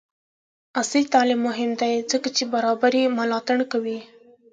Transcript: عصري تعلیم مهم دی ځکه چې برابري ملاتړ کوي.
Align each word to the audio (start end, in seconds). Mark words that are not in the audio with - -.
عصري 0.79 1.01
تعلیم 1.13 1.39
مهم 1.47 1.71
دی 1.81 1.93
ځکه 2.11 2.27
چې 2.35 2.43
برابري 2.53 3.03
ملاتړ 3.17 3.57
کوي. 3.71 3.99